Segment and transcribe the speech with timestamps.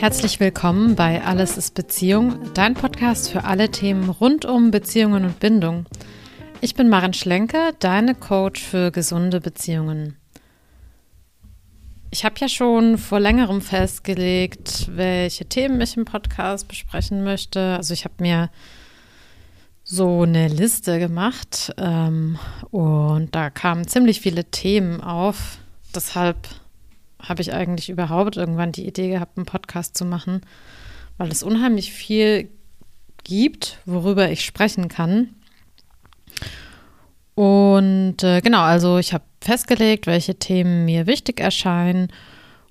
[0.00, 5.40] Herzlich willkommen bei Alles ist Beziehung, dein Podcast für alle Themen rund um Beziehungen und
[5.40, 5.84] Bindung.
[6.62, 10.16] Ich bin Maren Schlenke, deine Coach für gesunde Beziehungen.
[12.10, 17.76] Ich habe ja schon vor längerem festgelegt, welche Themen ich im Podcast besprechen möchte.
[17.76, 18.48] Also ich habe mir
[19.84, 22.38] so eine Liste gemacht ähm,
[22.70, 25.58] und da kamen ziemlich viele Themen auf.
[25.94, 26.48] Deshalb
[27.22, 30.40] habe ich eigentlich überhaupt irgendwann die Idee gehabt, einen Podcast zu machen,
[31.18, 32.50] weil es unheimlich viel
[33.24, 35.30] gibt, worüber ich sprechen kann.
[37.34, 42.08] Und äh, genau, also ich habe festgelegt, welche Themen mir wichtig erscheinen.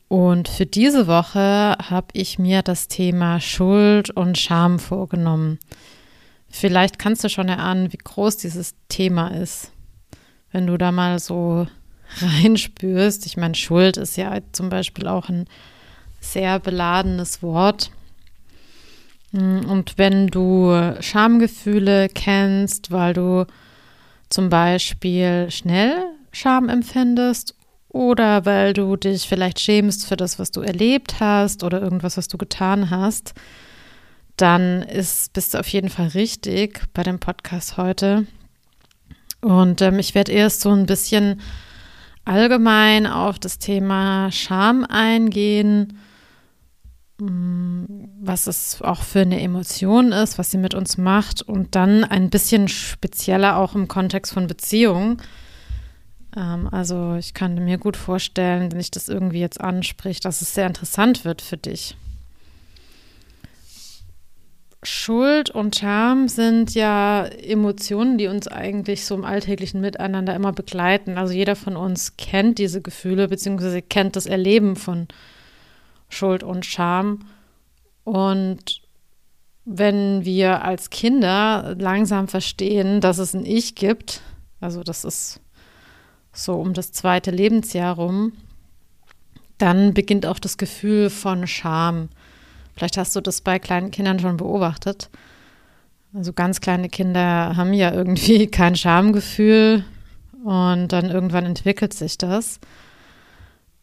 [0.07, 5.59] Und für diese Woche habe ich mir das Thema Schuld und Scham vorgenommen.
[6.49, 9.71] Vielleicht kannst du schon erahnen, wie groß dieses Thema ist.
[10.51, 11.67] Wenn du da mal so
[12.21, 13.25] reinspürst.
[13.25, 15.45] Ich meine, Schuld ist ja zum Beispiel auch ein
[16.19, 17.91] sehr beladenes Wort.
[19.31, 23.45] Und wenn du Schamgefühle kennst, weil du
[24.29, 27.55] zum Beispiel schnell Scham empfindest
[27.89, 32.27] oder weil du dich vielleicht schämst für das, was du erlebt hast oder irgendwas, was
[32.27, 33.33] du getan hast,
[34.37, 38.25] dann ist, bist du auf jeden Fall richtig bei dem Podcast heute.
[39.41, 41.41] Und ähm, ich werde erst so ein bisschen
[42.29, 45.97] allgemein auf das Thema Scham eingehen,
[47.19, 47.85] mm,
[48.21, 52.29] was es auch für eine Emotion ist, was sie mit uns macht und dann ein
[52.29, 55.17] bisschen spezieller auch im Kontext von Beziehungen.
[56.37, 60.53] Ähm, also ich kann mir gut vorstellen, wenn ich das irgendwie jetzt anspricht, dass es
[60.53, 61.97] sehr interessant wird für dich.
[64.81, 71.17] Schuld und Scham sind ja Emotionen, die uns eigentlich so im alltäglichen Miteinander immer begleiten.
[71.17, 75.09] Also jeder von uns kennt diese Gefühle, beziehungsweise kennt das Erleben von
[76.07, 77.25] Schuld und Scham.
[78.05, 78.81] Und
[79.65, 84.21] wenn wir als Kinder langsam verstehen, dass es ein Ich gibt,
[84.61, 85.41] also das ist
[86.31, 88.31] so um das zweite Lebensjahr rum,
[89.57, 92.09] dann beginnt auch das Gefühl von Scham.
[92.79, 95.09] Vielleicht hast du das bei kleinen Kindern schon beobachtet.
[96.13, 99.83] Also ganz kleine Kinder haben ja irgendwie kein Schamgefühl
[100.45, 102.61] und dann irgendwann entwickelt sich das.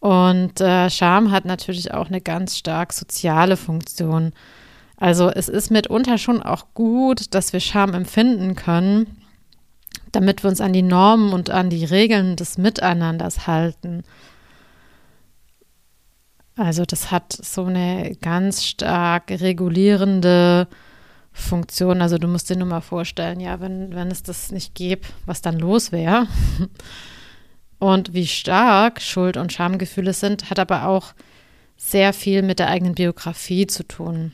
[0.01, 4.33] Und äh, Scham hat natürlich auch eine ganz stark soziale Funktion.
[4.97, 9.19] Also es ist mitunter schon auch gut, dass wir Scham empfinden können,
[10.11, 14.05] damit wir uns an die Normen und an die Regeln des Miteinanders halten.
[16.57, 20.69] Also das hat so eine ganz stark regulierende
[21.33, 22.01] Funktion.
[22.01, 25.43] Also du musst dir nur mal vorstellen, ja, wenn, wenn es das nicht gäbe, was
[25.43, 26.27] dann los wäre.
[27.79, 31.13] Und wie stark Schuld- und Schamgefühle sind, hat aber auch
[31.77, 34.33] sehr viel mit der eigenen Biografie zu tun.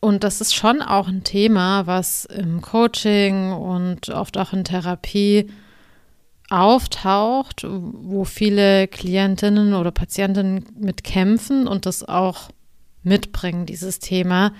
[0.00, 5.48] Und das ist schon auch ein Thema, was im Coaching und oft auch in Therapie
[6.50, 12.50] auftaucht, wo viele Klientinnen oder Patientinnen mit kämpfen und das auch
[13.02, 14.52] mitbringen, dieses Thema.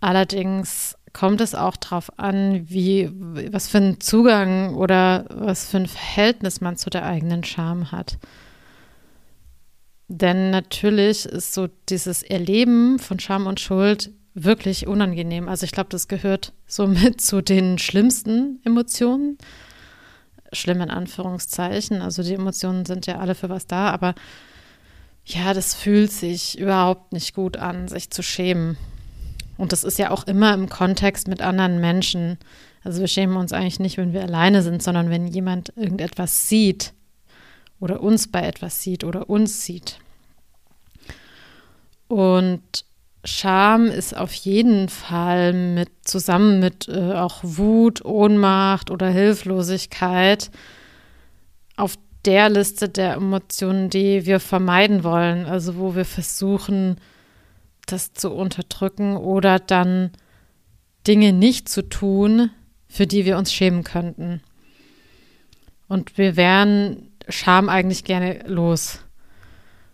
[0.00, 3.10] Allerdings kommt es auch darauf an, wie,
[3.50, 8.18] was für einen Zugang oder was für ein Verhältnis man zu der eigenen Scham hat.
[10.08, 15.48] Denn natürlich ist so dieses Erleben von Scham und Schuld wirklich unangenehm.
[15.48, 19.38] Also ich glaube, das gehört somit zu den schlimmsten Emotionen
[20.52, 22.02] schlimm in Anführungszeichen.
[22.02, 24.14] Also die Emotionen sind ja alle für was da, aber
[25.24, 28.76] ja, das fühlt sich überhaupt nicht gut an, sich zu schämen.
[29.56, 32.38] Und das ist ja auch immer im Kontext mit anderen Menschen.
[32.82, 36.94] Also wir schämen uns eigentlich nicht, wenn wir alleine sind, sondern wenn jemand irgendetwas sieht
[37.78, 39.98] oder uns bei etwas sieht oder uns sieht.
[42.08, 42.84] Und
[43.24, 50.50] Scham ist auf jeden Fall mit zusammen mit äh, auch Wut, Ohnmacht oder Hilflosigkeit
[51.76, 56.96] auf der Liste der Emotionen, die wir vermeiden wollen, also wo wir versuchen,
[57.86, 60.10] das zu unterdrücken oder dann
[61.06, 62.50] Dinge nicht zu tun,
[62.88, 64.42] für die wir uns schämen könnten.
[65.88, 69.00] Und wir wären Scham eigentlich gerne los.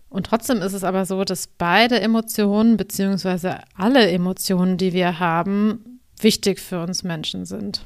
[0.08, 6.00] Und trotzdem ist es aber so, dass beide Emotionen, beziehungsweise alle Emotionen, die wir haben,
[6.20, 7.84] wichtig für uns Menschen sind.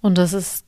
[0.00, 0.66] Und das ist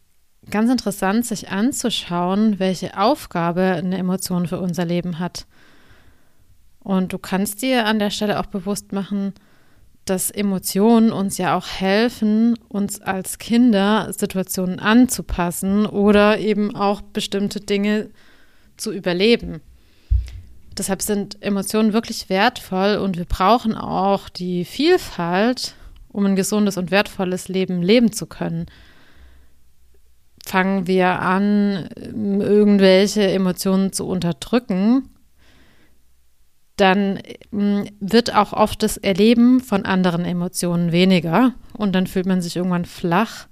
[0.50, 5.46] ganz interessant, sich anzuschauen, welche Aufgabe eine Emotion für unser Leben hat.
[6.80, 9.32] Und du kannst dir an der Stelle auch bewusst machen,
[10.04, 17.60] dass Emotionen uns ja auch helfen, uns als Kinder Situationen anzupassen oder eben auch bestimmte
[17.60, 18.12] Dinge zu
[18.76, 19.60] zu überleben.
[20.76, 25.74] Deshalb sind Emotionen wirklich wertvoll und wir brauchen auch die Vielfalt,
[26.08, 28.66] um ein gesundes und wertvolles Leben leben zu können.
[30.44, 35.10] Fangen wir an, irgendwelche Emotionen zu unterdrücken,
[36.76, 37.20] dann
[37.50, 42.56] mm, wird auch oft das Erleben von anderen Emotionen weniger und dann fühlt man sich
[42.56, 43.46] irgendwann flach,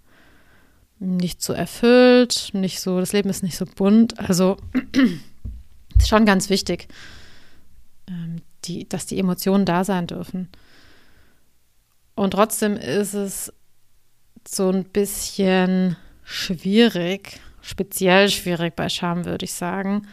[1.03, 4.19] nicht so erfüllt, nicht so, das Leben ist nicht so bunt.
[4.19, 4.57] Also
[5.99, 6.89] ist schon ganz wichtig,
[8.09, 10.49] ähm, die, dass die Emotionen da sein dürfen.
[12.15, 13.53] Und trotzdem ist es
[14.47, 20.07] so ein bisschen schwierig, speziell schwierig bei Scham, würde ich sagen,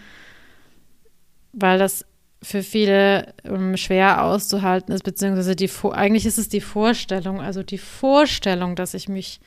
[1.54, 2.06] weil das
[2.42, 7.78] für viele ähm, schwer auszuhalten ist, beziehungsweise die, eigentlich ist es die Vorstellung, also die
[7.78, 9.42] Vorstellung, dass ich mich,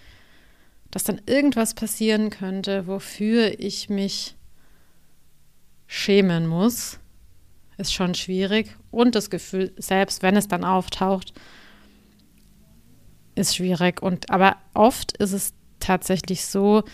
[0.93, 4.37] dass dann irgendwas passieren könnte, wofür ich mich
[5.89, 7.01] schämen muss,
[7.79, 8.77] ist schon schwierig.
[8.91, 11.33] Und das Gefühl, selbst wenn es dann auftaucht,
[13.35, 14.03] ist schwierig.
[14.03, 16.85] Und aber oft ist es tatsächlich so,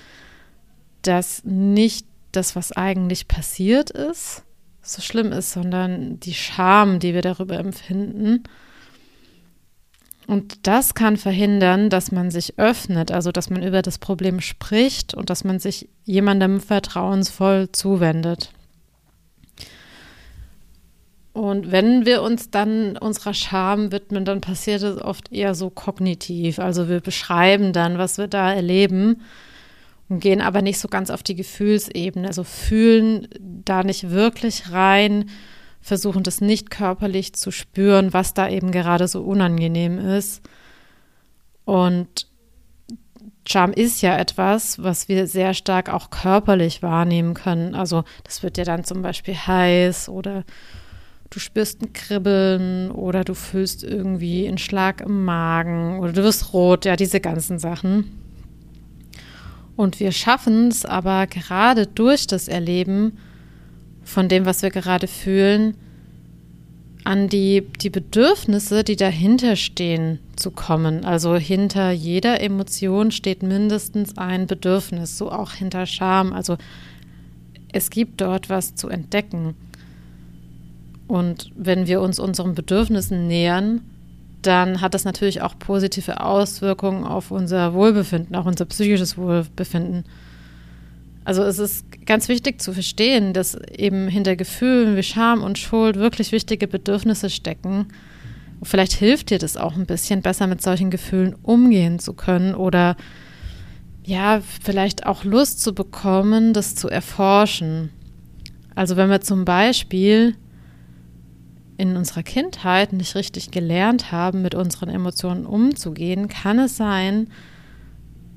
[1.03, 4.45] dass nicht das, was eigentlich passiert ist,
[4.81, 8.45] so schlimm ist, sondern die Scham, die wir darüber empfinden.
[10.29, 15.15] Und das kann verhindern, dass man sich öffnet, also dass man über das Problem spricht
[15.15, 18.53] und dass man sich jemandem vertrauensvoll zuwendet.
[21.33, 26.59] Und wenn wir uns dann unserer Scham widmen, dann passiert es oft eher so kognitiv.
[26.59, 29.23] Also wir beschreiben dann, was wir da erleben
[30.11, 32.29] und gehen aber nicht so ganz auf die Gefühlsebene.
[32.29, 35.31] Also fühlen da nicht wirklich rein,
[35.81, 40.43] versuchen das nicht körperlich zu spüren, was da eben gerade so unangenehm ist.
[41.65, 42.27] Und
[43.47, 47.75] Scham ist ja etwas, was wir sehr stark auch körperlich wahrnehmen können.
[47.75, 50.45] Also das wird ja dann zum Beispiel heiß oder
[51.31, 56.53] du spürst ein Kribbeln oder du fühlst irgendwie einen Schlag im Magen oder du wirst
[56.53, 58.21] rot, ja, diese ganzen Sachen.
[59.77, 63.17] Und wir schaffen es aber gerade durch das Erleben
[64.09, 65.75] von dem, was wir gerade fühlen,
[67.05, 71.05] an die, die Bedürfnisse, die dahinter stehen, zu kommen.
[71.05, 76.33] Also hinter jeder Emotion steht mindestens ein Bedürfnis, so auch hinter Scham.
[76.33, 76.57] Also
[77.73, 79.55] es gibt dort was zu entdecken.
[81.07, 83.83] Und wenn wir uns unseren Bedürfnissen nähern,
[84.43, 90.05] dann hat das natürlich auch positive Auswirkungen auf unser Wohlbefinden, auch unser psychisches Wohlbefinden.
[91.29, 95.97] Also es ist ganz wichtig zu verstehen, dass eben hinter Gefühlen wie Scham und Schuld
[95.97, 97.89] wirklich wichtige Bedürfnisse stecken.
[98.59, 102.55] Und vielleicht hilft dir das auch ein bisschen, besser mit solchen Gefühlen umgehen zu können
[102.55, 102.97] oder
[104.05, 107.91] ja, vielleicht auch Lust zu bekommen, das zu erforschen.
[108.75, 110.35] Also wenn wir zum Beispiel
[111.77, 117.35] in unserer Kindheit nicht richtig gelernt haben, mit unseren Emotionen umzugehen, kann es sein, dass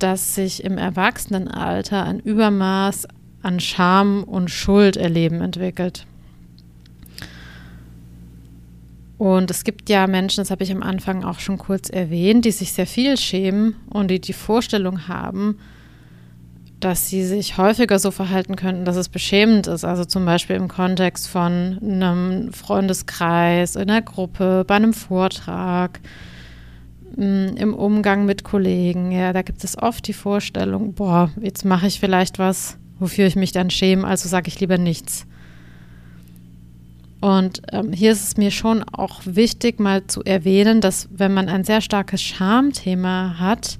[0.02, 3.08] sich im Erwachsenenalter ein Übermaß
[3.42, 6.06] an Scham und Schulderleben entwickelt.
[9.18, 12.50] Und es gibt ja Menschen, das habe ich am Anfang auch schon kurz erwähnt, die
[12.50, 15.58] sich sehr viel schämen und die die Vorstellung haben,
[16.80, 19.84] dass sie sich häufiger so verhalten könnten, dass es beschämend ist.
[19.84, 26.00] Also zum Beispiel im Kontext von einem Freundeskreis, in einer Gruppe, bei einem Vortrag,
[27.16, 29.12] mm, im Umgang mit Kollegen.
[29.12, 33.36] Ja, da gibt es oft die Vorstellung, boah, jetzt mache ich vielleicht was, wofür ich
[33.36, 35.26] mich dann schäme, also sage ich lieber nichts.
[37.20, 41.48] Und ähm, hier ist es mir schon auch wichtig, mal zu erwähnen, dass wenn man
[41.48, 43.78] ein sehr starkes Schamthema hat,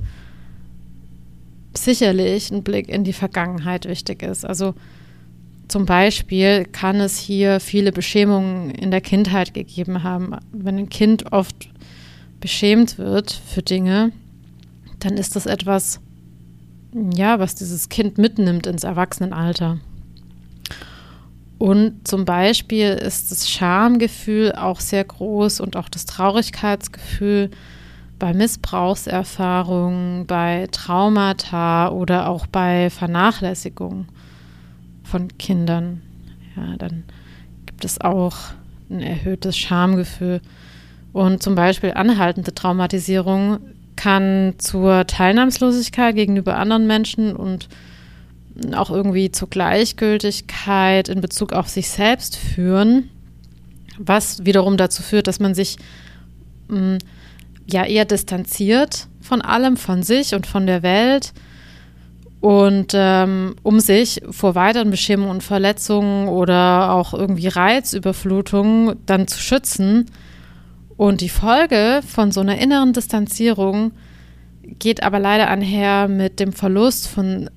[1.77, 4.45] sicherlich ein Blick in die Vergangenheit wichtig ist.
[4.45, 4.75] Also
[5.67, 10.37] zum Beispiel kann es hier viele Beschämungen in der Kindheit gegeben haben.
[10.53, 11.71] Wenn ein Kind oft
[12.43, 14.13] beschämt wird für Dinge,
[14.99, 16.01] dann ist das etwas,
[17.15, 19.79] ja, was dieses Kind mitnimmt ins Erwachsenenalter.
[21.59, 27.51] Und zum Beispiel ist das Schamgefühl auch sehr groß und auch das Traurigkeitsgefühl
[28.19, 34.07] bei Missbrauchserfahrungen, bei Traumata oder auch bei Vernachlässigung
[35.05, 36.03] von Kindern.
[36.57, 37.05] Ja, dann
[37.67, 38.37] gibt es auch
[38.91, 40.41] ein erhöhtes Schamgefühl.
[41.13, 43.59] Und zum Beispiel anhaltende Traumatisierung
[43.97, 47.69] kann zur Teilnahmslosigkeit gegenüber anderen Menschen und
[48.75, 53.09] auch irgendwie zur Gleichgültigkeit in Bezug auf sich selbst führen,
[53.99, 55.77] was wiederum dazu führt, dass man sich
[56.69, 56.99] mh, mm,
[57.67, 61.33] ja eher distanziert von allem, von sich und von der Welt
[62.41, 69.39] Und ähm, um sich vor weiteren Beschämungen und Verletzungen oder auch irgendwie Reizüberflutungen dann zu
[69.39, 70.07] schützen.
[71.03, 73.91] Und die Folge von so einer inneren Distanzierung
[74.63, 77.51] geht aber leider einher mit dem Verlust von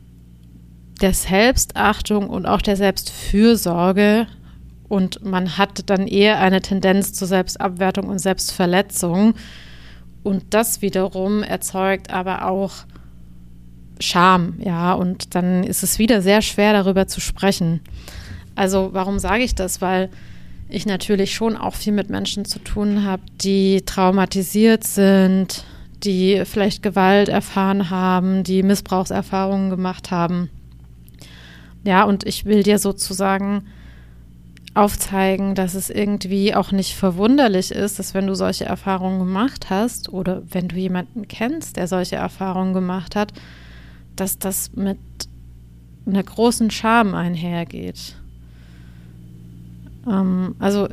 [1.00, 4.26] der Selbstachtung und auch der Selbstfürsorge.
[4.90, 9.36] Und man hat dann eher eine Tendenz zur Selbstabwertung und Selbstverletzung.
[10.24, 12.74] Und das wiederum erzeugt aber auch
[14.00, 17.82] Scham, ja, und dann ist es wieder sehr schwer darüber zu sprechen.
[18.56, 19.82] Also warum sage ich das?
[19.82, 20.10] Weil
[20.70, 25.64] ich natürlich schon auch viel mit Menschen zu tun habe, die traumatisiert sind,
[26.04, 30.50] die vielleicht Gewalt erfahren haben, die Missbrauchserfahrungen gemacht haben.
[31.84, 33.66] Ja, und ich will dir sozusagen
[34.74, 40.10] aufzeigen, dass es irgendwie auch nicht verwunderlich ist, dass wenn du solche Erfahrungen gemacht hast
[40.10, 43.32] oder wenn du jemanden kennst, der solche Erfahrungen gemacht hat,
[44.16, 44.98] dass das mit
[46.06, 48.16] einer großen Scham einhergeht.
[50.08, 50.88] Ähm, also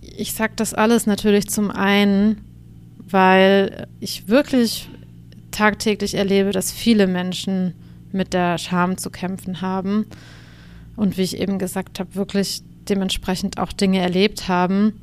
[0.00, 2.42] ich sage das alles natürlich zum einen,
[2.98, 4.88] weil ich wirklich
[5.50, 7.74] tagtäglich erlebe, dass viele Menschen
[8.10, 10.06] mit der Scham zu kämpfen haben
[10.96, 15.00] und wie ich eben gesagt habe, wirklich dementsprechend auch Dinge erlebt haben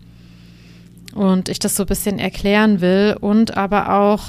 [1.13, 4.23] und ich das so ein bisschen erklären will und aber auch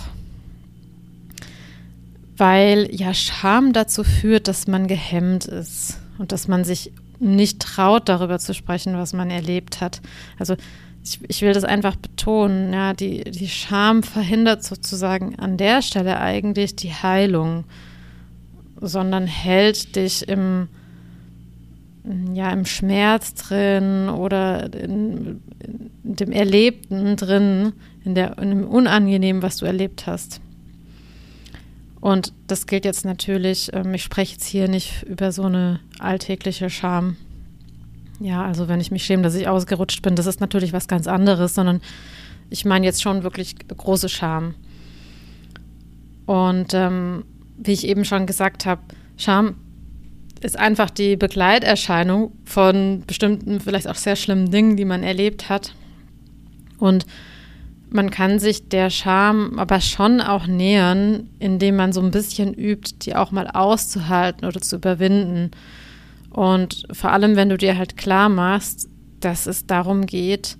[2.36, 6.90] weil ja Scham dazu führt, dass man gehemmt ist und dass man sich
[7.20, 10.00] nicht traut, darüber zu sprechen, was man erlebt hat.
[10.38, 10.56] Also
[11.04, 16.18] ich, ich will das einfach betonen, ja, die, die Scham verhindert sozusagen an der Stelle
[16.18, 17.64] eigentlich die Heilung,
[18.80, 20.68] sondern hält dich im,
[22.32, 25.42] ja, im Schmerz drin oder in,
[26.04, 27.72] in dem Erlebten drin,
[28.04, 30.40] in, der, in dem Unangenehmen, was du erlebt hast.
[32.00, 36.70] Und das gilt jetzt natürlich, ähm, ich spreche jetzt hier nicht über so eine alltägliche
[36.70, 37.16] Scham.
[38.20, 41.06] Ja, also wenn ich mich schäme, dass ich ausgerutscht bin, das ist natürlich was ganz
[41.06, 41.80] anderes, sondern
[42.48, 44.54] ich meine jetzt schon wirklich große Scham.
[46.26, 47.24] Und ähm,
[47.56, 48.82] wie ich eben schon gesagt habe,
[49.16, 49.56] Scham
[50.40, 55.74] ist einfach die Begleiterscheinung von bestimmten, vielleicht auch sehr schlimmen Dingen, die man erlebt hat.
[56.78, 57.04] Und
[57.90, 62.96] man kann sich der Scham aber schon auch nähern, indem man so ein bisschen übt,
[63.02, 65.50] die auch mal auszuhalten oder zu überwinden.
[66.30, 70.56] Und vor allem, wenn du dir halt klar machst, dass es darum geht,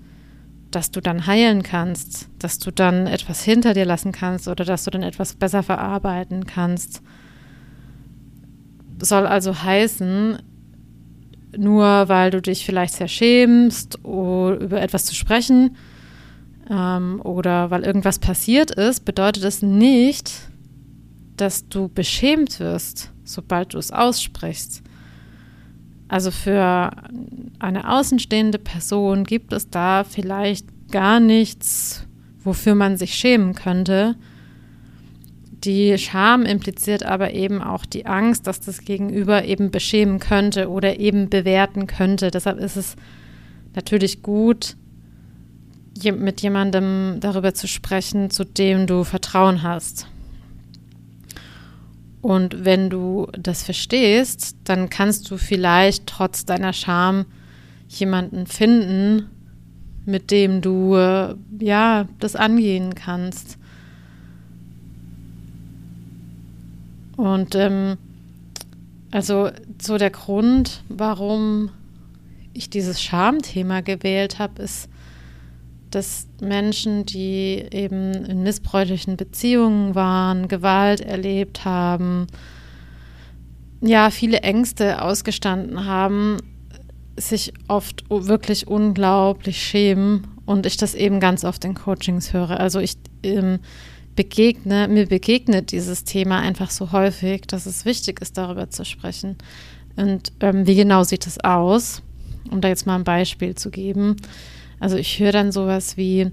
[0.70, 4.84] dass du dann heilen kannst, dass du dann etwas hinter dir lassen kannst oder dass
[4.84, 7.02] du dann etwas besser verarbeiten kannst.
[9.00, 10.38] Soll also heißen,
[11.56, 15.76] nur weil du dich vielleicht sehr schämst, über etwas zu sprechen,
[16.70, 20.32] ähm, oder weil irgendwas passiert ist, bedeutet es nicht,
[21.36, 24.82] dass du beschämt wirst, sobald du es aussprichst.
[26.08, 26.90] Also für
[27.58, 32.06] eine außenstehende Person gibt es da vielleicht gar nichts,
[32.42, 34.16] wofür man sich schämen könnte.
[35.64, 40.98] Die Scham impliziert aber eben auch die Angst, dass das Gegenüber eben beschämen könnte oder
[40.98, 42.30] eben bewerten könnte.
[42.30, 42.96] Deshalb ist es
[43.74, 44.76] natürlich gut,
[46.04, 50.06] mit jemandem darüber zu sprechen, zu dem du Vertrauen hast.
[52.22, 57.24] Und wenn du das verstehst, dann kannst du vielleicht trotz deiner Scham
[57.88, 59.30] jemanden finden,
[60.04, 60.96] mit dem du
[61.58, 63.58] ja das angehen kannst.
[67.16, 67.98] Und ähm,
[69.10, 71.70] also so der Grund, warum
[72.54, 74.88] ich dieses Schamthema gewählt habe, ist,
[75.90, 82.26] dass Menschen, die eben in missbräuchlichen Beziehungen waren, Gewalt erlebt haben,
[83.80, 86.36] ja, viele Ängste ausgestanden haben,
[87.16, 92.60] sich oft wirklich unglaublich schämen und ich das eben ganz oft in Coachings höre.
[92.60, 93.60] Also ich ähm,
[94.16, 99.36] begegne, mir begegnet dieses Thema einfach so häufig, dass es wichtig ist, darüber zu sprechen.
[99.96, 102.02] Und ähm, wie genau sieht es aus?
[102.50, 104.16] Um da jetzt mal ein Beispiel zu geben.
[104.80, 106.32] Also ich höre dann sowas wie,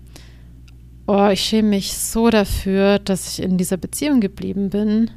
[1.06, 5.12] oh, ich schäme mich so dafür, dass ich in dieser Beziehung geblieben bin,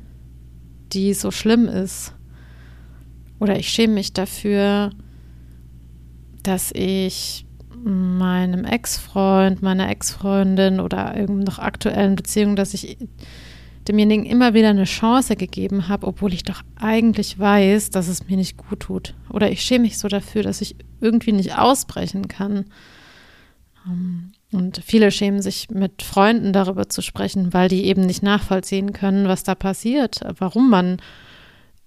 [0.92, 2.12] die so schlimm ist.
[3.38, 4.90] Oder ich schäme mich dafür,
[6.42, 7.46] dass ich
[7.82, 12.98] meinem Ex-Freund, meiner Ex-Freundin oder irgendeiner noch aktuellen Beziehung, dass ich
[13.88, 18.36] demjenigen immer wieder eine Chance gegeben habe, obwohl ich doch eigentlich weiß, dass es mir
[18.36, 19.14] nicht gut tut.
[19.30, 22.66] Oder ich schäme mich so dafür, dass ich irgendwie nicht ausbrechen kann.
[23.90, 28.92] Ähm, und viele schämen sich mit Freunden darüber zu sprechen, weil die eben nicht nachvollziehen
[28.92, 30.96] können, was da passiert, warum man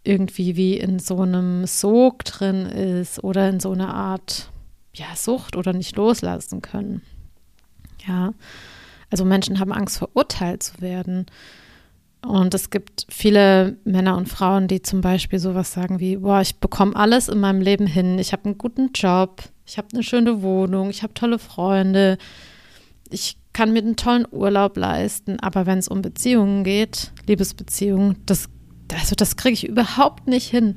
[0.03, 4.51] irgendwie wie in so einem Sog drin ist oder in so einer Art
[4.93, 7.01] ja, Sucht oder nicht loslassen können.
[8.07, 8.33] Ja,
[9.10, 11.25] also Menschen haben Angst, verurteilt zu werden.
[12.25, 16.60] Und es gibt viele Männer und Frauen, die zum Beispiel sowas sagen wie, boah, ich
[16.60, 18.17] bekomme alles in meinem Leben hin.
[18.17, 22.17] Ich habe einen guten Job, ich habe eine schöne Wohnung, ich habe tolle Freunde,
[23.10, 25.39] ich kann mir einen tollen Urlaub leisten.
[25.39, 28.50] Aber wenn es um Beziehungen geht, Liebesbeziehungen, das,
[28.93, 30.75] also das kriege ich überhaupt nicht hin.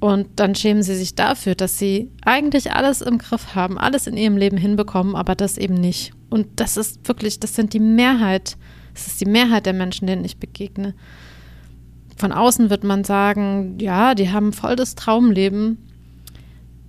[0.00, 4.16] Und dann schämen sie sich dafür, dass sie eigentlich alles im Griff haben, alles in
[4.16, 6.12] ihrem Leben hinbekommen, aber das eben nicht.
[6.30, 8.56] Und das ist wirklich, das sind die Mehrheit
[8.94, 10.94] es ist die Mehrheit der Menschen, denen ich begegne.
[12.16, 15.83] Von außen wird man sagen, ja, die haben voll das Traumleben.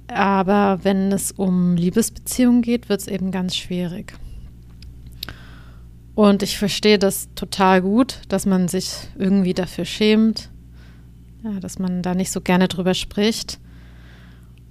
[0.08, 4.14] Aber wenn es um Liebesbeziehungen geht, wird es eben ganz schwierig.
[6.14, 10.50] Und ich verstehe das total gut, dass man sich irgendwie dafür schämt,
[11.44, 13.60] ja, dass man da nicht so gerne drüber spricht.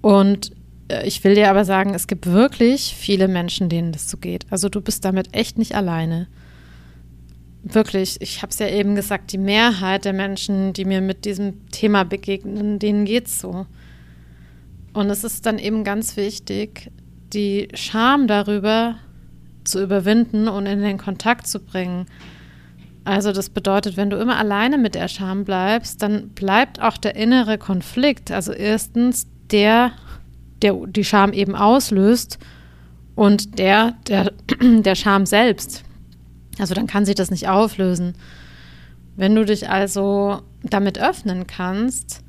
[0.01, 0.53] Und
[0.89, 4.47] äh, ich will dir aber sagen, es gibt wirklich viele Menschen, denen das so geht.
[4.51, 6.29] Also du bist damit echt nicht alleine
[7.65, 11.69] wirklich, ich habe es ja eben gesagt, die Mehrheit der Menschen, die mir mit diesem
[11.71, 13.67] Thema begegnen, denen geht es so.
[14.95, 16.91] Und es ist dann eben ganz wichtig,
[17.33, 18.95] die Scham darüber
[19.65, 22.07] zu überwinden und in den Kontakt zu bringen.
[23.03, 27.17] Also das bedeutet, wenn du immer alleine mit der Scham bleibst, dann bleibt auch der
[27.17, 28.31] innere Konflikt.
[28.31, 29.93] Also erstens der,
[30.63, 32.39] der die Scham eben auslöst
[33.15, 34.33] und der, der,
[34.63, 35.83] der Scham selbst.
[36.59, 38.15] Also dann kann sich das nicht auflösen.
[39.17, 42.24] Wenn du dich also damit öffnen kannst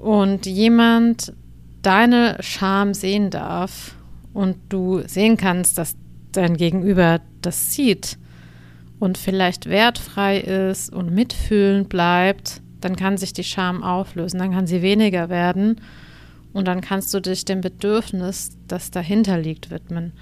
[0.00, 1.34] und jemand
[1.82, 3.94] deine Scham sehen darf
[4.32, 5.96] und du sehen kannst, dass
[6.32, 8.18] dein Gegenüber das sieht
[8.98, 14.66] und vielleicht wertfrei ist und mitfühlend bleibt, dann kann sich die Scham auflösen, dann kann
[14.66, 15.80] sie weniger werden
[16.54, 20.12] und dann kannst du dich dem Bedürfnis, das dahinter liegt, widmen.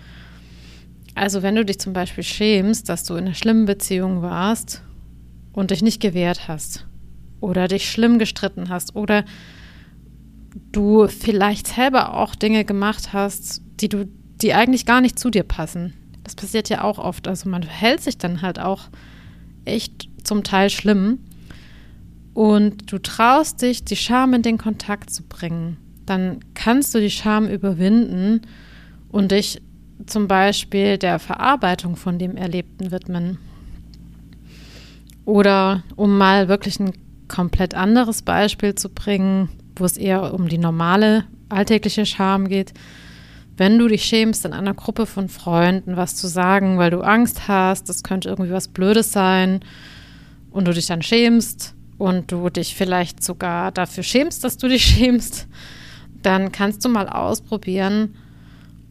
[1.14, 4.82] Also wenn du dich zum Beispiel schämst, dass du in einer schlimmen Beziehung warst
[5.52, 6.86] und dich nicht gewehrt hast
[7.40, 9.24] oder dich schlimm gestritten hast oder
[10.72, 14.08] du vielleicht selber auch Dinge gemacht hast, die du,
[14.42, 15.94] die eigentlich gar nicht zu dir passen.
[16.24, 17.28] Das passiert ja auch oft.
[17.28, 18.88] Also man verhält sich dann halt auch
[19.64, 21.20] echt zum Teil schlimm
[22.34, 25.76] und du traust dich, die Scham in den Kontakt zu bringen.
[26.06, 28.42] Dann kannst du die Scham überwinden
[29.10, 29.60] und dich
[30.06, 33.38] zum Beispiel der Verarbeitung von dem Erlebten widmen.
[35.24, 36.92] Oder um mal wirklich ein
[37.26, 39.48] komplett anderes Beispiel zu bringen,
[39.80, 42.72] wo es eher um die normale alltägliche Scham geht.
[43.56, 47.48] Wenn du dich schämst, in einer Gruppe von Freunden was zu sagen, weil du Angst
[47.48, 49.60] hast, das könnte irgendwie was Blödes sein
[50.50, 54.84] und du dich dann schämst und du dich vielleicht sogar dafür schämst, dass du dich
[54.96, 55.48] schämst,
[56.22, 58.14] dann kannst du mal ausprobieren,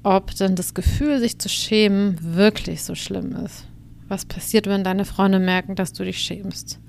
[0.04, 3.66] ob denn das Gefühl, sich zu schämen, wirklich so schlimm ist.
[4.08, 6.80] Was passiert, wenn deine Freunde merken, dass du dich schämst?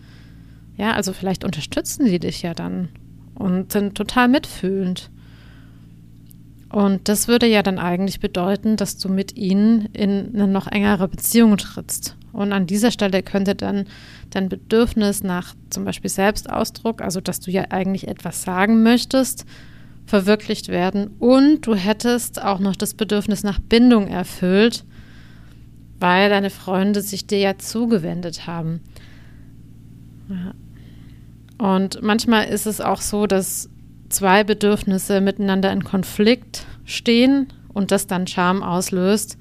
[0.76, 2.88] Ja, also vielleicht unterstützen sie dich ja dann
[3.38, 5.10] und sind total mitfühlend.
[6.70, 11.08] Und das würde ja dann eigentlich bedeuten, dass du mit ihnen in eine noch engere
[11.08, 12.16] Beziehung trittst.
[12.32, 13.86] Und an dieser Stelle könnte dann
[14.30, 19.46] dein Bedürfnis nach zum Beispiel Selbstausdruck, also dass du ja eigentlich etwas sagen möchtest,
[20.04, 24.84] verwirklicht werden und du hättest auch noch das Bedürfnis nach Bindung erfüllt,
[26.00, 28.80] weil deine Freunde sich dir ja zugewendet haben.
[30.28, 30.54] Ja.
[31.58, 33.68] Und manchmal ist es auch so, dass
[34.08, 39.36] zwei Bedürfnisse miteinander in Konflikt stehen und das dann Scham auslöst.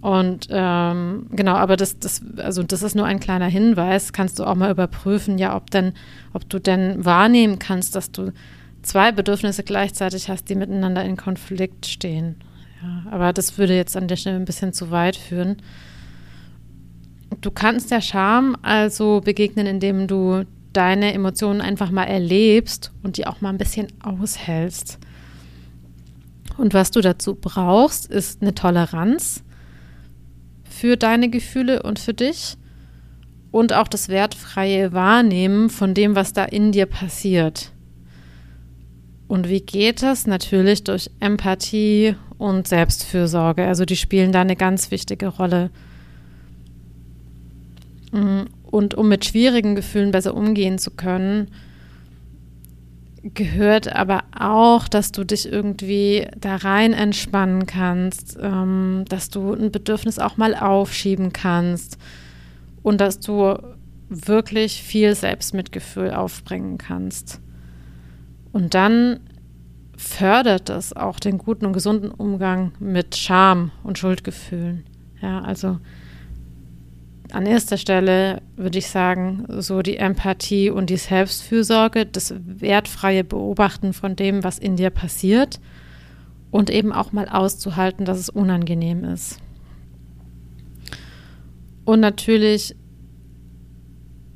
[0.00, 4.12] Und ähm, genau, aber das, das, also das ist nur ein kleiner Hinweis.
[4.12, 5.92] Kannst du auch mal überprüfen, ja, ob denn,
[6.32, 8.32] ob du denn wahrnehmen kannst, dass du
[8.82, 12.36] zwei Bedürfnisse gleichzeitig hast, die miteinander in Konflikt stehen.
[12.82, 15.58] Ja, aber das würde jetzt an der Stelle ein bisschen zu weit führen.
[17.42, 23.26] Du kannst der Scham also begegnen, indem du deine Emotionen einfach mal erlebst und die
[23.26, 24.98] auch mal ein bisschen aushältst.
[26.56, 29.42] Und was du dazu brauchst, ist eine Toleranz
[30.64, 32.56] für deine Gefühle und für dich
[33.50, 37.72] und auch das wertfreie Wahrnehmen von dem, was da in dir passiert.
[39.26, 40.26] Und wie geht das?
[40.26, 43.64] Natürlich durch Empathie und Selbstfürsorge.
[43.64, 45.70] Also die spielen da eine ganz wichtige Rolle.
[48.70, 51.48] Und um mit schwierigen Gefühlen besser umgehen zu können,
[53.22, 59.70] gehört aber auch, dass du dich irgendwie da rein entspannen kannst, ähm, dass du ein
[59.70, 61.98] Bedürfnis auch mal aufschieben kannst
[62.82, 63.58] und dass du
[64.08, 67.40] wirklich viel Selbstmitgefühl aufbringen kannst.
[68.52, 69.20] Und dann
[69.96, 74.84] fördert das auch den guten und gesunden Umgang mit Scham und Schuldgefühlen.
[75.20, 75.78] Ja, also
[77.34, 83.92] an erster Stelle würde ich sagen, so die Empathie und die Selbstfürsorge, das wertfreie Beobachten
[83.92, 85.60] von dem, was in dir passiert
[86.50, 89.38] und eben auch mal auszuhalten, dass es unangenehm ist.
[91.84, 92.76] Und natürlich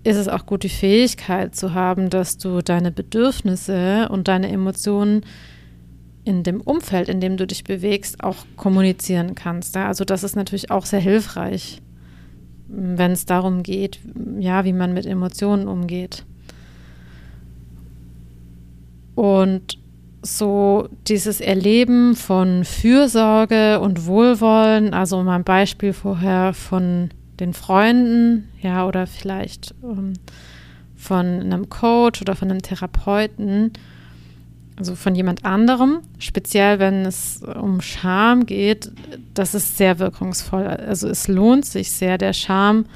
[0.04, 5.24] ist es auch gut, die Fähigkeit zu haben, dass du deine Bedürfnisse und deine Emotionen
[6.24, 9.76] in dem Umfeld, in dem du dich bewegst, auch kommunizieren kannst.
[9.76, 11.80] Also das ist natürlich auch sehr hilfreich,
[12.76, 14.00] wenn es darum geht,
[14.38, 16.24] ja, wie man mit Emotionen umgeht.
[19.14, 19.78] Und
[20.22, 28.86] so dieses Erleben von Fürsorge und Wohlwollen, also mein Beispiel vorher von den Freunden, ja,
[28.86, 30.14] oder vielleicht ähm,
[30.96, 33.72] von einem Coach oder von einem Therapeuten,
[34.76, 38.90] also von jemand anderem, speziell wenn es um Scham geht,
[39.32, 40.66] das ist sehr wirkungsvoll.
[40.66, 42.86] Also es lohnt sich sehr, der Scham,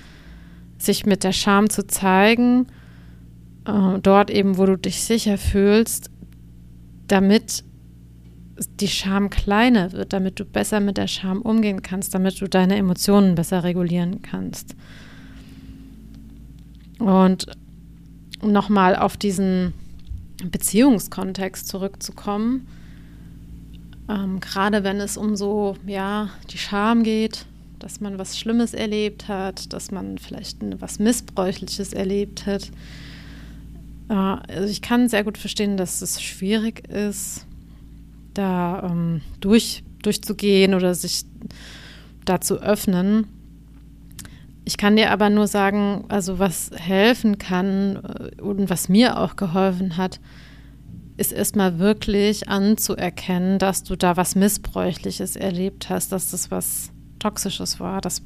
[0.76, 2.66] sich mit der Scham zu zeigen,
[3.64, 6.10] äh, dort eben, wo du dich sicher fühlst,
[7.06, 7.64] damit
[8.80, 12.76] die Scham kleiner wird, damit du besser mit der Scham umgehen kannst, damit du deine
[12.76, 14.74] Emotionen besser regulieren kannst.
[16.98, 17.46] Und
[18.42, 19.74] nochmal auf diesen
[20.44, 22.66] Beziehungskontext zurückzukommen,
[24.08, 27.46] ähm, gerade wenn es um so, ja, die Scham geht,
[27.78, 32.70] dass man was Schlimmes erlebt hat, dass man vielleicht was Missbräuchliches erlebt hat.
[34.08, 37.46] Äh, also ich kann sehr gut verstehen, dass es schwierig ist,
[38.34, 41.24] da ähm, durch, durchzugehen oder sich
[42.24, 43.26] da zu öffnen.
[44.68, 47.96] Ich kann dir aber nur sagen, also was helfen kann
[48.36, 50.20] äh, und was mir auch geholfen hat,
[51.16, 57.80] ist erstmal wirklich anzuerkennen, dass du da was Missbräuchliches erlebt hast, dass das was Toxisches
[57.80, 58.20] war, dass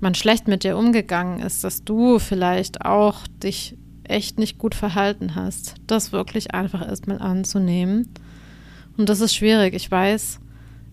[0.00, 5.34] man schlecht mit dir umgegangen ist, dass du vielleicht auch dich echt nicht gut verhalten
[5.34, 5.74] hast.
[5.86, 8.08] Das wirklich einfach erstmal anzunehmen
[8.96, 10.40] und das ist schwierig, ich weiß.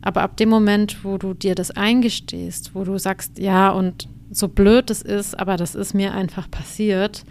[0.01, 4.47] Aber ab dem Moment, wo du dir das eingestehst, wo du sagst, ja, und so
[4.47, 7.23] blöd es ist, aber das ist mir einfach passiert,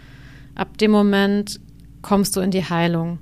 [0.55, 1.59] ab dem Moment
[2.01, 3.19] kommst du in die Heilung.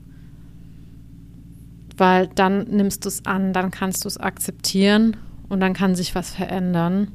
[1.98, 5.17] Weil dann nimmst du es an, dann kannst du es akzeptieren
[5.50, 7.10] und dann kann sich was verändern.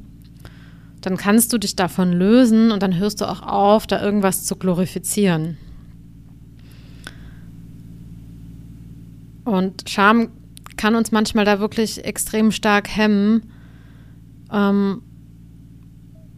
[1.01, 4.57] Dann kannst du dich davon lösen und dann hörst du auch auf, da irgendwas zu
[4.57, 5.57] glorifizieren.
[9.45, 10.31] Und Scham
[10.77, 13.53] kann uns manchmal da wirklich extrem stark hemmen.
[14.53, 15.03] Ähm,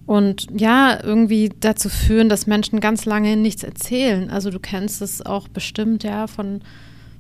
[0.09, 4.31] und ja, irgendwie dazu führen, dass Menschen ganz lange nichts erzählen.
[4.31, 6.63] Also du kennst es auch bestimmt, ja, von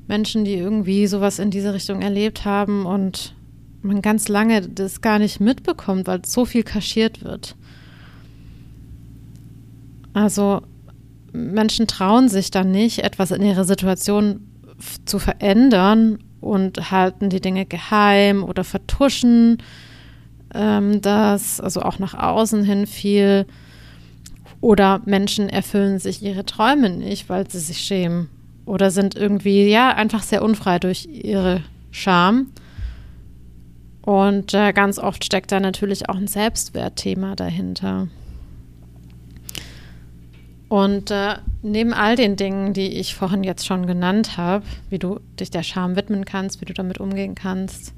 [0.06, 3.34] Menschen, die irgendwie sowas in diese Richtung erlebt haben und
[3.82, 7.56] man ganz lange das gar nicht mitbekommt, weil so viel kaschiert wird.
[10.14, 10.62] Also
[11.32, 14.48] Menschen trauen sich dann nicht, etwas in ihrer Situation
[15.04, 19.58] zu verändern und halten die Dinge geheim oder vertuschen
[20.54, 23.46] ähm, das, also auch nach außen hin viel.
[24.60, 28.28] Oder Menschen erfüllen sich ihre Träume nicht, weil sie sich schämen.
[28.66, 32.48] Oder sind irgendwie, ja, einfach sehr unfrei durch ihre Scham.
[34.02, 38.08] Und äh, ganz oft steckt da natürlich auch ein Selbstwertthema dahinter.
[40.68, 45.20] Und äh, neben all den Dingen, die ich vorhin jetzt schon genannt habe, wie du
[45.40, 47.94] dich der Scham widmen kannst, wie du damit umgehen kannst,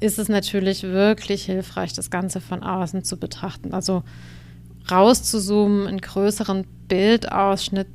[0.00, 3.72] ist es natürlich wirklich hilfreich, das Ganze von außen zu betrachten.
[3.72, 4.02] Also
[4.90, 7.88] rauszuzoomen, einen größeren Bildausschnitt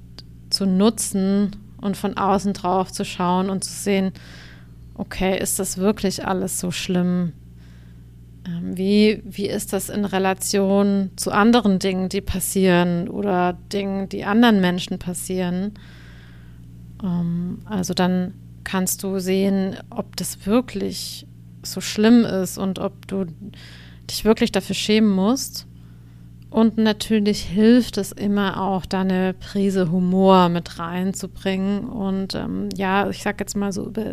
[0.49, 4.11] zu nutzen und von außen drauf zu schauen und zu sehen,
[4.95, 7.33] okay, ist das wirklich alles so schlimm?
[8.45, 14.25] Ähm, wie, wie ist das in Relation zu anderen Dingen, die passieren oder Dingen, die
[14.25, 15.73] anderen Menschen passieren?
[17.03, 21.25] Ähm, also dann kannst du sehen, ob das wirklich
[21.63, 23.25] so schlimm ist und ob du
[24.09, 25.67] dich wirklich dafür schämen musst.
[26.49, 33.09] Und natürlich hilft es immer auch, da eine Prise Humor mit reinzubringen und ähm, ja,
[33.09, 34.03] ich sag jetzt mal so über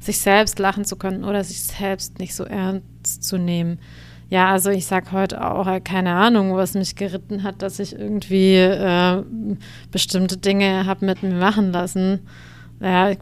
[0.00, 3.78] sich selbst lachen zu können oder sich selbst nicht so ernst zu nehmen.
[4.30, 7.92] Ja, also ich sage heute auch, äh, keine Ahnung, was mich geritten hat, dass ich
[7.92, 9.22] irgendwie äh,
[9.90, 12.20] bestimmte Dinge habe mit mir machen lassen.
[12.80, 13.12] Ja,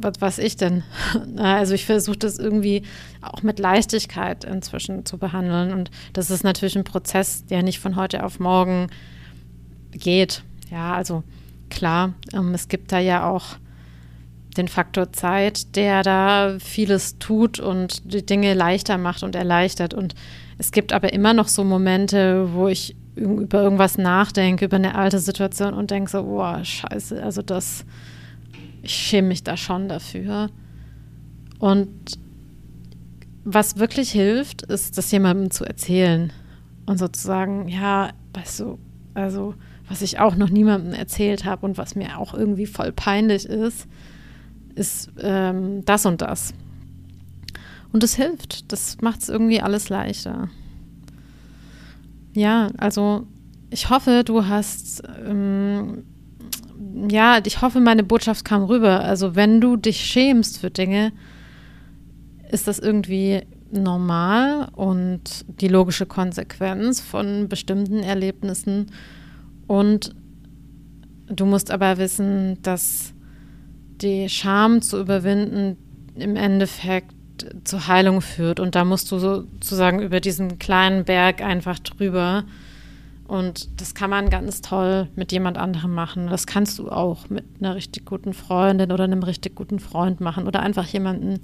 [0.00, 0.82] was weiß ich denn?
[1.36, 2.82] Also ich versuche das irgendwie
[3.22, 5.72] auch mit Leichtigkeit inzwischen zu behandeln.
[5.72, 8.88] Und das ist natürlich ein Prozess, der nicht von heute auf morgen
[9.92, 10.42] geht.
[10.70, 11.22] Ja, also
[11.70, 13.56] klar, ähm, es gibt da ja auch
[14.56, 19.94] den Faktor Zeit, der da vieles tut und die Dinge leichter macht und erleichtert.
[19.94, 20.14] Und
[20.58, 25.18] es gibt aber immer noch so Momente, wo ich über irgendwas nachdenke, über eine alte
[25.18, 27.84] Situation und denke so, boah, scheiße, also das,
[28.82, 30.50] ich schäme mich da schon dafür.
[31.58, 32.18] Und
[33.44, 36.32] was wirklich hilft, ist, das jemandem zu erzählen
[36.86, 38.78] und sozusagen, ja, weißt du,
[39.14, 39.54] also
[39.88, 43.86] was ich auch noch niemandem erzählt habe und was mir auch irgendwie voll peinlich ist,
[44.74, 46.52] ist ähm, das und das.
[47.92, 48.70] Und es hilft.
[48.70, 50.50] Das macht es irgendwie alles leichter.
[52.34, 53.26] Ja, also
[53.70, 56.04] ich hoffe, du hast, ähm,
[57.08, 59.00] ja, ich hoffe, meine Botschaft kam rüber.
[59.00, 61.12] Also wenn du dich schämst für Dinge,
[62.50, 68.86] ist das irgendwie normal und die logische Konsequenz von bestimmten Erlebnissen.
[69.66, 70.14] Und
[71.26, 73.12] du musst aber wissen, dass
[74.00, 75.76] die Scham zu überwinden
[76.16, 77.14] im Endeffekt
[77.64, 78.60] zur Heilung führt.
[78.60, 82.44] Und da musst du sozusagen über diesen kleinen Berg einfach drüber.
[83.28, 86.28] Und das kann man ganz toll mit jemand anderem machen.
[86.28, 90.46] Das kannst du auch mit einer richtig guten Freundin oder einem richtig guten Freund machen
[90.46, 91.38] oder einfach jemanden,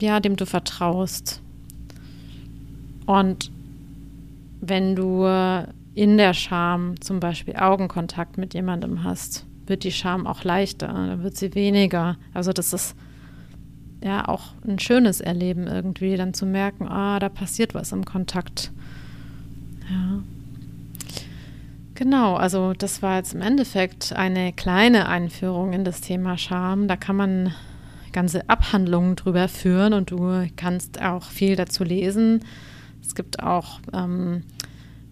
[0.00, 1.42] ja, dem du vertraust.
[3.04, 3.50] Und
[4.62, 5.26] wenn du
[5.94, 11.22] in der Scham zum Beispiel Augenkontakt mit jemandem hast, wird die Scham auch leichter, dann
[11.22, 12.16] wird sie weniger.
[12.32, 12.96] Also das ist
[14.02, 18.72] ja auch ein schönes Erleben irgendwie, dann zu merken, ah, da passiert was im Kontakt.
[19.90, 20.22] Ja.
[22.00, 26.88] Genau, also das war jetzt im Endeffekt eine kleine Einführung in das Thema Scham.
[26.88, 27.54] Da kann man
[28.12, 32.42] ganze Abhandlungen drüber führen und du kannst auch viel dazu lesen.
[33.02, 34.44] Es gibt auch ähm,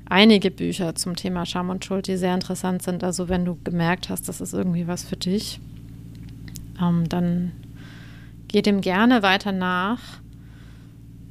[0.09, 3.05] einige Bücher zum Thema Scham und Schuld, die sehr interessant sind.
[3.05, 5.61] Also wenn du gemerkt hast, das ist irgendwie was für dich,
[6.81, 7.53] ähm, dann
[8.49, 10.01] geh dem gerne weiter nach.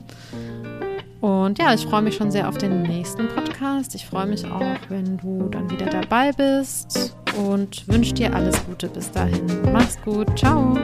[1.20, 3.94] Und ja, ich freue mich schon sehr auf den nächsten Podcast.
[3.94, 8.88] Ich freue mich auch, wenn du dann wieder dabei bist und wünsche dir alles Gute
[8.88, 9.46] bis dahin.
[9.74, 10.40] Mach's gut.
[10.40, 10.78] Ciao.